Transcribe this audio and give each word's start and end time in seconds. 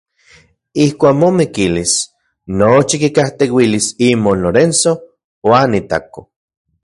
Ijkuak 0.85 1.15
momikilis 1.23 1.93
nochi 2.61 2.95
kikajteuilis 3.03 3.87
imon 4.09 4.37
Lorenzo 4.45 4.91
uan 5.53 5.79
itako. 5.83 6.27